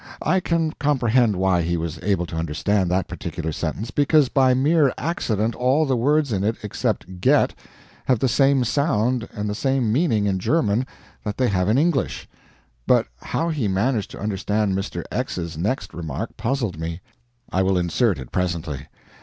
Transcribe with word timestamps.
I 0.23 0.39
can 0.39 0.71
comprehend 0.79 1.35
why 1.35 1.61
he 1.61 1.77
was 1.77 1.99
able 2.01 2.25
to 2.25 2.35
understand 2.35 2.89
that 2.89 3.07
particular 3.07 3.51
sentence, 3.51 3.91
because 3.91 4.29
by 4.29 4.55
mere 4.55 4.91
accident 4.97 5.53
all 5.53 5.85
the 5.85 5.95
words 5.95 6.31
in 6.31 6.43
it 6.43 6.55
except 6.63 7.21
"get" 7.21 7.53
have 8.05 8.17
the 8.17 8.27
same 8.27 8.63
sound 8.63 9.29
and 9.31 9.47
the 9.47 9.53
same 9.53 9.93
meaning 9.93 10.25
in 10.25 10.39
German 10.39 10.87
that 11.23 11.37
they 11.37 11.49
have 11.49 11.69
in 11.69 11.77
English; 11.77 12.27
but 12.87 13.05
how 13.21 13.49
he 13.49 13.67
managed 13.67 14.09
to 14.09 14.19
understand 14.19 14.73
Mr. 14.75 15.03
X's 15.11 15.55
next 15.55 15.93
remark 15.93 16.35
puzzled 16.35 16.79
me. 16.79 16.99
I 17.51 17.61
will 17.61 17.77
insert 17.77 18.17
it, 18.17 18.31
presently. 18.31 18.87